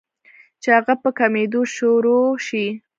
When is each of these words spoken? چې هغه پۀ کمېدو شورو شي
چې 0.61 0.69
هغه 0.77 0.93
پۀ 1.01 1.09
کمېدو 1.19 1.61
شورو 1.75 2.19
شي 2.45 2.65